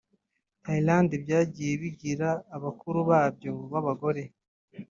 [0.63, 4.23] Thailand byagiye bigira abakuru babyo b’abagore